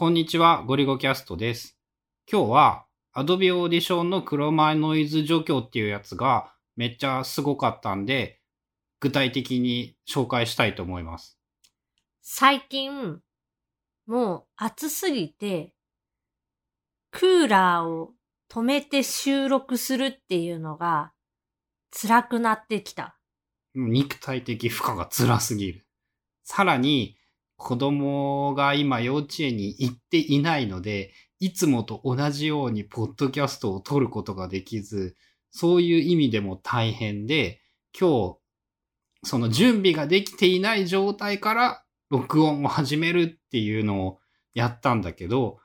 [0.00, 1.76] こんにちは、ゴリゴキャストです。
[2.26, 8.40] 今日は Adobe Audition のクロマノイズ除去っていうやつがめっちゃすごかったんで、
[9.00, 11.38] 具体的に紹介したいと思います。
[12.22, 13.20] 最近、
[14.06, 15.74] もう暑すぎて、
[17.10, 18.14] クーラーを
[18.50, 21.12] 止めて収録するっていうのが
[21.90, 23.18] 辛くなってきた。
[23.74, 25.86] 肉体的負荷が辛すぎる。
[26.42, 27.18] さらに、
[27.60, 35.14] 子供が今幼稚園に行っていないので、いつもと同じようにポッドキャストを撮ることができず、
[35.50, 37.60] そういう意味でも大変で、
[37.98, 38.38] 今日、
[39.24, 44.20] その準備ができていない状態から録音を始めるっていうのを
[44.54, 45.58] やったんだけど、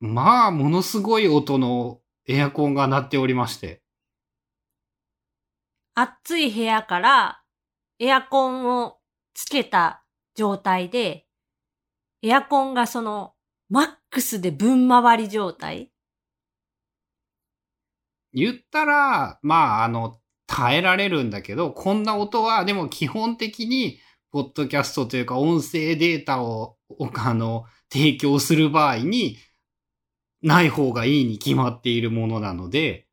[0.00, 3.80] まあ、ものすごい音のエアコンが鳴っておりまして。
[5.94, 7.42] 暑い部屋から
[7.98, 8.98] エアコンを
[9.32, 10.05] つけた
[10.36, 11.26] 状態で、
[12.22, 13.34] エアコンがその
[13.68, 15.90] マックスで分回り状態？
[18.32, 23.98] 言ったら、まあ、あの、耐えられるんだけど、こんな音は、でも基本的に、
[24.30, 26.76] ポッドキャストというか音声データを、
[27.14, 29.38] あの、提供する場合に、
[30.42, 33.08] ない方がいいに決まっているものなので、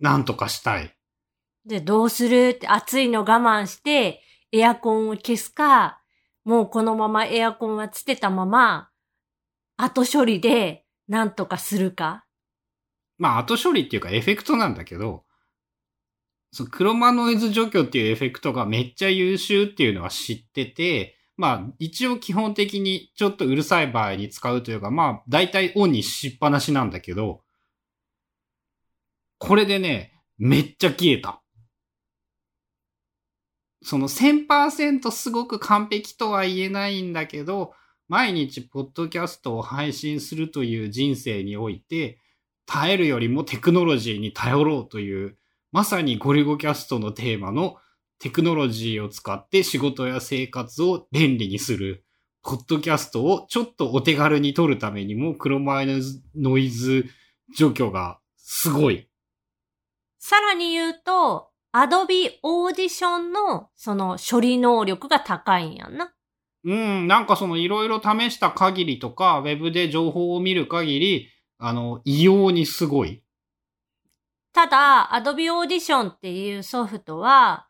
[0.00, 0.96] なんとかしたい。
[1.66, 6.00] で、どうするって暑いの我慢して、エアコンを消すか、
[6.44, 8.90] もうこのままエアコンはつけたまま、
[9.76, 12.24] 後処理でなんとかするか。
[13.18, 15.24] まあ、後処理っていうかエフェクトなんだけど、
[16.52, 27.42] そのクロマノイズ除去っていうエフェクトがめっちゃ優秀っていうのは知ってて、まあ、一応基本的にちょっとうるさい場合に使うというか、まあ、大体オンにしっぱなしなんだけど、
[29.38, 31.43] これでね、めっちゃ消えた。
[33.84, 37.74] その1000%すごく完璧とは言えないんだけど、
[38.08, 42.18] 毎日ポッドキャストを配信するという人生において、
[42.66, 45.36] 耐えるよりもテクノロジーに頼ろうという、
[45.70, 47.76] まさにゴリゴキャストのテーマの
[48.18, 52.04] テクノロジーを使って仕事や生活を便利にする、
[52.42, 55.86] ポッドキャストをちょっとお手軽に撮るためにも、クロマイ
[56.34, 57.06] ノイズ
[57.54, 59.08] 除去がすごい。
[60.18, 66.14] さらに言うと、Adobe Audition のその処理能力が高いんやんな。
[66.62, 73.22] うん、なんかそのいろいろ試した限りとか、ウェブで情報を見る限り、あの、異様にすごい。
[74.52, 77.68] ただ、Adobe Audition っていうソフトは、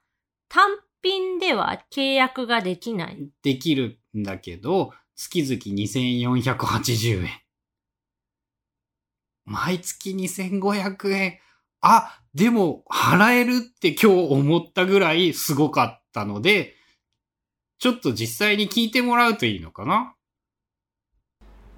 [0.51, 3.31] 単品では契約ができない。
[3.43, 7.31] できるんだけど、月々2480円。
[9.47, 11.39] 毎月2500円。
[11.87, 16.75] あ、でも払えるって今日思ったぐらいすごかったので、
[17.79, 20.15] ちょっと実際に聞いてもらうといいのかな？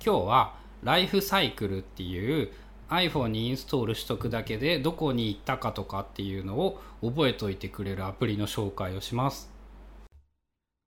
[0.04, 2.52] 今日はライフサイクルっていう
[2.88, 9.52] iPhone にインストールしとくだけでどこに行ったかとかっていうのを覚えといてくれるアプリの紹介をします。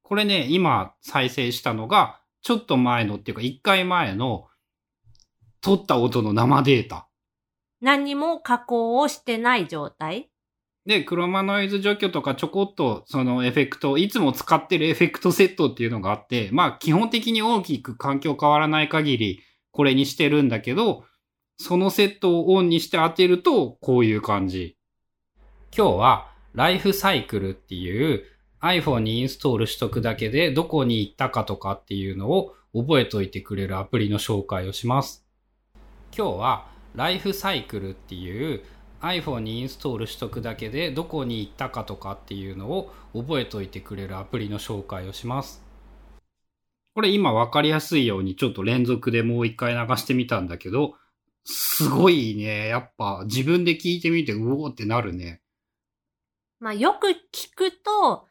[0.02, 4.48] これね、今再生したのがちょっと前のっていうか1回前の
[5.60, 7.09] 撮った音の生データ。
[7.82, 10.30] 何も加工をしてない状態？
[10.86, 19.42] で、クロマノイズ除去とかちょこっとそのエフェクト、いつも使ってるエフェクトセットっていうのがあって、まあ基本的に大きく環境変わらない限り
[19.72, 21.04] これにしてるんだけど、
[21.58, 24.78] そのセットをオンにして当てるとこういう感じ。
[25.76, 28.24] 今日はライフサイクルっていう
[28.62, 35.26] iPhone にインストールしとくだけでどこに行ったかとかっていうのを覚えといてくれるアプリの紹介をします。
[36.18, 38.64] 今日はライフサイクルっていう
[39.02, 45.64] iPhone にインストールしとくだけでどこに行ったかとかっていうのを覚えといてくれるアプリの紹介をします。
[46.96, 50.96] これ今わかりやすいようにちょっと連続でもう一回流してみたんだけど、
[51.46, 52.68] すごいね。
[52.68, 55.42] やっぱ自分で聞いてみてうおーってなるね。
[56.60, 58.28] まあよく聞くと、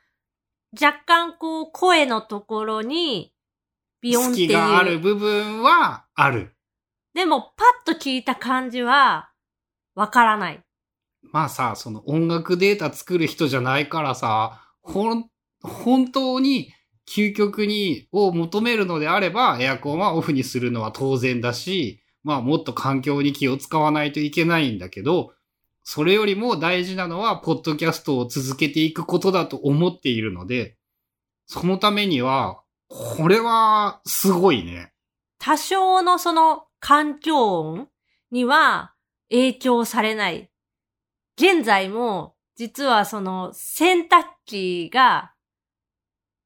[0.78, 3.32] 若干こう声のところに
[4.02, 4.98] ビヨンって隙があるいう。
[4.98, 6.54] 部分はある。
[7.18, 9.32] でもパッと聞いた感じは
[9.96, 10.62] わからない。
[11.32, 15.28] まあさ、その音楽データ作る人じゃないからさ、ほん、
[15.60, 16.72] 本当に
[17.12, 25.32] 究極に、を求めるのであれば、エアコンはオフにするのは当然だし、まあもっと環境に気を使わないといけないんだけど、
[25.82, 30.76] それよりも大事なのは、ポッドキャストを続けていくことだと思っているので、
[31.46, 34.92] そのためには、これは、すごいね。
[35.40, 37.88] 多少のその環境音
[38.30, 38.94] には
[39.30, 40.50] 影響されない。
[41.36, 45.32] 現在も実はその洗濯機が、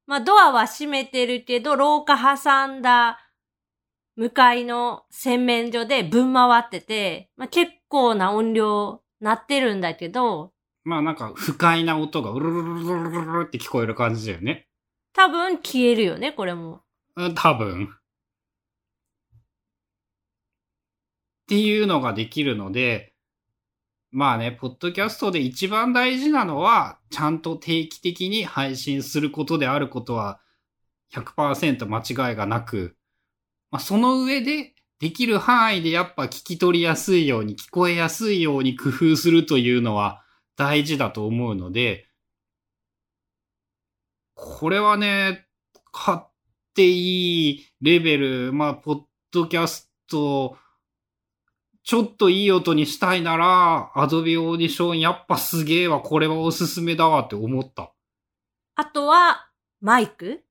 [0.06, 3.18] まあドアは閉めてるけど、廊下挟んだ
[4.16, 10.52] 向かいの洗面所でぶん回ってて、まあ結構な音量鳴ってるんだけど、
[10.84, 14.68] まあなんか不快な音がうるるるるるるるって聞こえる感じだよね。
[15.14, 16.82] 多分消えるよね、これも。
[17.16, 17.88] うん多分。
[21.52, 23.12] っていうのができるので、
[24.10, 30.40] まあね、ポッドキャストで一番大事なのは、ちゃんと定期的に配信することであることは
[31.12, 32.96] 100%間違いがなく、
[33.70, 40.22] まあ、その上で、できる範囲でやっぱ聞き取りやすいように、聞こえやすいように工夫するというのは
[40.56, 42.06] 大事だと思うので、
[44.34, 45.44] これはね、
[45.92, 46.30] 買っ
[46.74, 49.00] ていいレベル、まあ、ポッ
[49.32, 50.56] ドキャスト、
[51.84, 57.92] ちょっといい音にしたいなら、アドビオーディションやっぱすげえわ、これはおすすめだわって思った。
[58.76, 59.48] あとは、
[59.80, 60.44] マイク？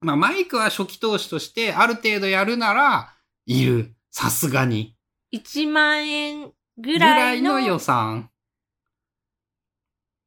[0.00, 3.14] まあ、マイクは初期投資として、ある程度やるなら、
[3.46, 3.94] いる。
[4.10, 4.96] さすがに。
[5.34, 8.30] 1万円ぐぐらいのらいの予算。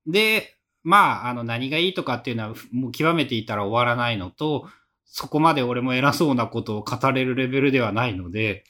[0.05, 4.69] で、まあ、あの、何がいいとかっていうのは、もう極めていたら終わらないのと、
[5.05, 8.63] そこまで俺も偉そうなことを語れるレベルではないので、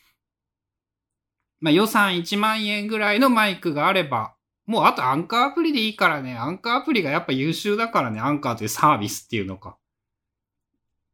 [1.60, 9.78] まあ予算1万円ぐらいのマイクがあれば、もうあとアンカーアプリでいいからね、アンカーアプリがやっぱ優秀だからね、アンカーというサービスっていうのか。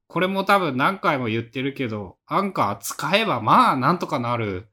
[0.07, 4.67] これも多分何回も言ってるけど、アンカー使えばまあなんとかなる。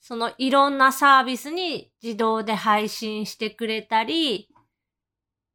[0.00, 4.48] そのいろんなサービスに自動で配信してくれたり、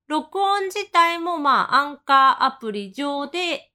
[0.08, 3.72] 録音自体もまあアンカーアプリ上で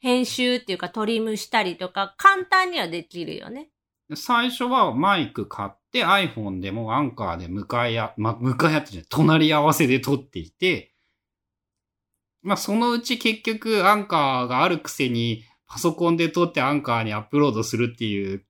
[0.00, 3.70] 編集っていうかトリムしたりとか簡単にはできるよね。
[4.14, 10.92] 最初はマイク買って iPhone でもアンカーで向かいあ、ま、向かい合ってじゃない、隣り合わせで撮っていて、
[12.42, 18.44] まあそのうち結局アンカーがあるくせにパソコンで撮ってアンカーにアップロードするっていう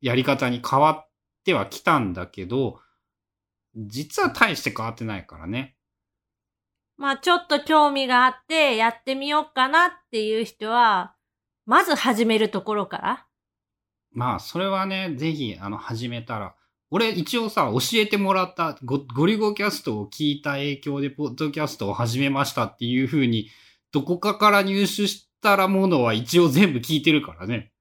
[0.00, 1.08] やり方に変わっ
[1.44, 2.80] てはきたんだけど、
[3.76, 5.76] 実は大して変わってないからね。
[6.96, 11.14] まあちょっと興味があってやってみようかなっていう人は、
[11.66, 13.25] まず始めるところから。
[14.16, 16.54] まあ、それはね、ぜひ、あの、始めたら。
[16.90, 23.50] 俺、一応さ、教えてもらったゴ、ゴリゴキャストを聞いた影響で、ポッドキャストを始めましたっていう風に、
[23.92, 27.72] どこかから入手したらものは一応全部聞いてるからね。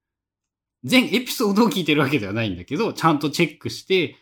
[0.84, 4.18] 全エピソードを聞いてるわけではないんだけど、ちゃんとチェックして、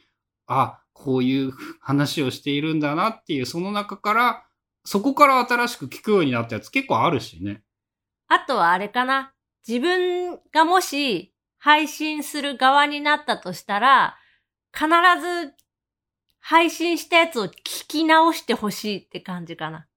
[0.46, 1.52] あ、こういう
[1.82, 4.46] 話をしているんだなっていう、その中から、
[4.86, 7.64] そこから新しく聞くようになったやつ結構あるしね。
[8.28, 9.34] あとはあれかな。
[9.68, 11.33] 自分がもし
[11.64, 14.18] 配信する側になったとしたら、
[14.74, 15.54] 必ず
[16.42, 19.88] 配信したやつを聞き直してほしいって感じかな。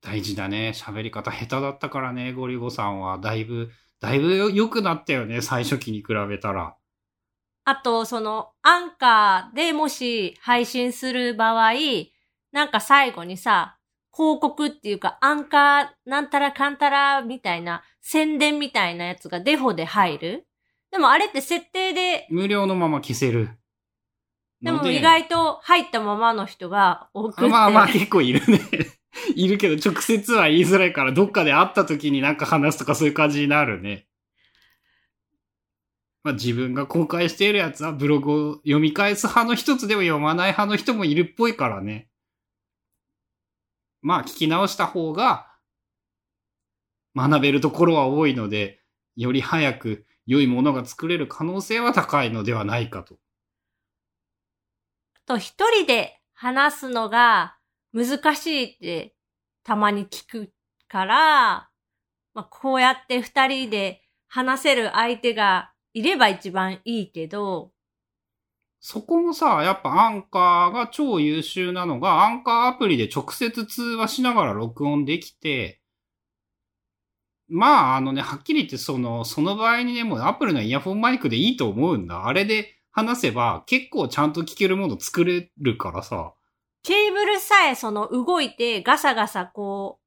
[0.00, 0.72] 大事だね。
[0.76, 3.18] 喋り方下手だったからね、ゴリゴさんは。
[3.18, 6.76] だいぶ、だいぶ良くなったよね、最初期に比べたら。
[7.64, 11.72] あと、その、アンカーでもし配信する場合、
[12.52, 13.76] なんか最後にさ、
[14.14, 20.46] 広告っていうか、アンカーなんたらかんたらみたいな、宣伝みたいなやつがデフォで入る
[20.90, 23.50] でもあれって設定で、無料のまま消せる。
[24.60, 27.48] でもの意外と入ったままの人が多くて。
[27.48, 28.60] まあまあ結構いるね。
[29.34, 34.06] いるけど直接は言いづらいからどっかで会った時になんか話すとかそういう感じになるね。
[36.22, 42.08] まあ自分が公開しているやつはブログを読み返す派の一つでも読まない派の人もいるっぽいからね。
[44.02, 45.48] まあ聞き直した方が
[47.16, 48.80] 学べるところは多いので、
[49.16, 53.16] より早く良いものが作れる可能性は高いのではないかと。
[55.26, 57.56] と一人で話すのが
[57.92, 59.14] 難しいって
[59.62, 60.52] たまに聞く
[60.88, 61.68] から、
[62.34, 67.72] まあ、こうやって二人で話せる相手がいれば一番いいけど、
[68.84, 75.80] そこもさ、やっぱアンカーが超優秀なのが、アンカーアプリで直接通話しながら録音できて、
[77.48, 82.26] まあ、あのね、はっきり言って、その、その場合にね、もうアップルのイヤホンマイクでいいと思うんだ。
[82.26, 86.34] あれで話せば、結構ちゃんと聞けるもの作れるからさ。
[86.82, 90.00] ケーブルさえその動いてガサガサこ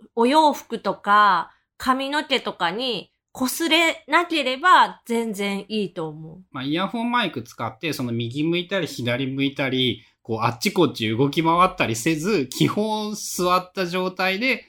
[0.00, 3.12] う、お洋服とか髪の毛とかに
[3.46, 6.38] 擦れなければ全然いいと思う。
[6.50, 14.64] まあ、イヤホンマイク使って、その右向いたり左向いたり、こう、あっちこっち動き回ったりせず、基本座った状態で、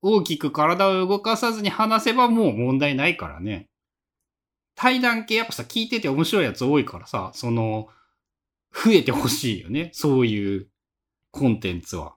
[0.00, 3.68] 大きく体を動かさずに話せばもう問題ないからね。
[4.74, 7.88] 対談系やっぱさ、聞いてて面白いやつ多いからさ、その、
[8.72, 9.90] 増えてほしいよね。
[9.92, 10.68] そういう
[11.30, 12.14] コンテンツは。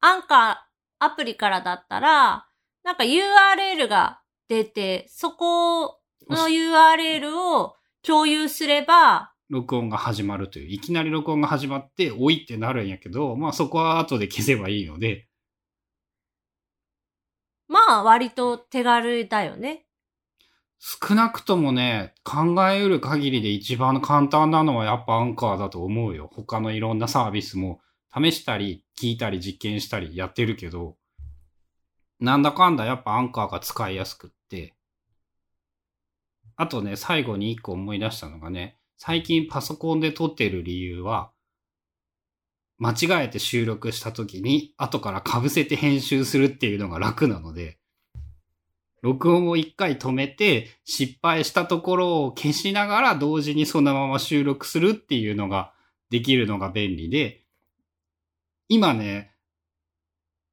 [0.00, 0.56] アンカー
[0.98, 2.46] アプリからだったら、
[2.84, 10.68] なんか URL が出て、そこの URL を共有すれば、録音が始まるという。
[10.70, 15.28] いきなり録音が始まって、おいってなるんやけど、まあそこは後で消せばいいので、
[17.68, 19.86] まあ割と手軽だよね。
[20.78, 26.28] 少なくともね、考えうる限りで一番簡単なのはやっぱアンカーだと思うよ。
[26.32, 27.80] 他のいろんなサービスも
[28.12, 30.96] 試したり、聞いたり、実験したりやってるけど、
[32.22, 34.74] なんだかんだやっぱアンカーが使いやすくって。
[36.54, 41.32] あとね、最後に一個思い出したのがね、最近パソコンで撮ってる理由は、
[42.78, 47.78] 間違えて収録した時に後から被せて編集するっていうのが楽なので、
[49.00, 55.72] 録音を一回止めて失敗したところを消しながら同時にそのまま収録するっていうのが
[56.10, 57.42] できるのが便利で、
[58.68, 59.31] 今ね、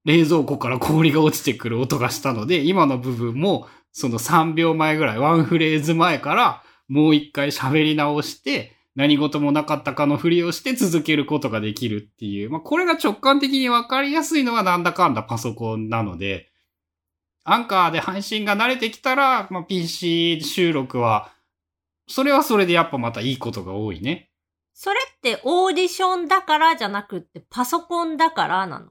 [0.05, 12.49] 冷蔵庫から氷が落ちてくる音がしたので、今の部分もその3秒前ぐらい、ワンフレーズ前からもう一回喋り直して、何事もなかったかのふりをして続けることができるっていう。
[12.49, 16.49] まあ、これが直感的にわかりやすいのはなんだかんだパソコンなので、
[17.45, 21.31] アンカーで配信が慣れてきたら、まあ、PC 収録は、
[22.07, 24.29] それはそれでやっぱまたいいことが多いね。
[24.73, 28.87] それってオーディションだからじゃなくってパソコンだからなの？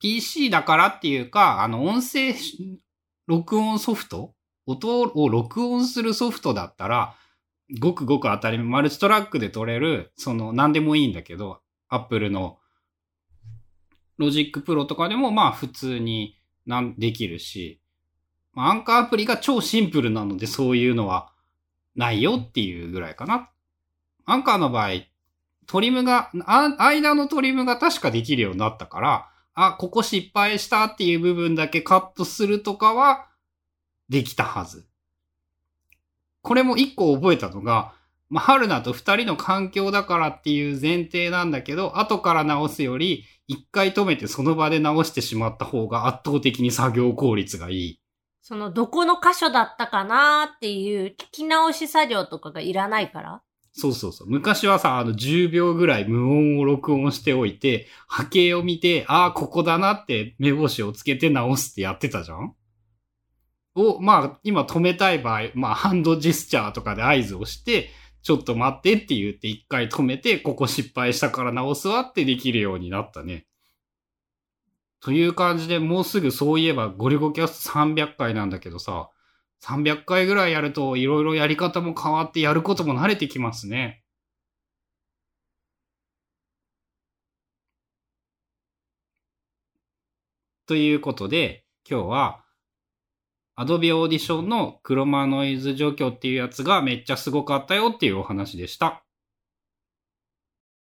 [0.00, 2.34] PC だからっていうか、あの、音声
[3.26, 4.34] 録音ソフト？
[4.66, 7.14] 音を録音するソフトだったら、
[7.80, 12.58] ごくごく当たり前、マルチトラックで撮れる、その、何でもいいんだけど、Apple の
[14.16, 17.80] Logic Pro とかでも、まあ普通になんできるし、
[18.54, 21.32] アンカーアプリが超シンプルなので、そういうのは
[21.94, 23.50] ないよっていうぐらいかな。
[24.24, 24.90] アンカーの場合、
[25.66, 33.28] トリムが、間のトリムが確かできるようになったから、あ、ここ失敗したっていう部分だけカットするとかは、
[34.08, 34.86] できたはず。
[36.42, 37.94] これも一個覚えたのが、
[38.28, 48.00] まあ、春菜と二人の環境だからっていう前提なんだけど、後から直すより、一回止めてその場で直してしまった方が圧倒的に作業効率がいい。
[48.42, 53.42] そのどこの箇所だったかなっていう聞き直し作業とかがいらないから。
[53.72, 54.28] そうそうそう。
[54.28, 62.54] 昔はさ、あの10秒ぐらい無音を録音しておいて、波形を見て、ああ、ここだなって目星をつけて直すってやってたじゃん？
[63.76, 67.90] を、まあ、今止めたい場合、まあ、ハンドジェスチャーとかで合図をして、
[68.22, 73.46] ちょっと待ってって言って一回止めて、ここ失敗したから直すわってできるようになったね。
[75.00, 79.10] という感じで、もうすぐそういえばゴリゴキャスト300回なんだけどさ、
[79.64, 84.02] 300回ぐらいやるといろいろやり方も変わってやることも慣れてきますね。
[90.66, 92.44] ということで、今日は
[93.56, 99.04] アドビオーディションのクロマノイズ除去っていうやつがめっちゃすごかったよっていうお話でした。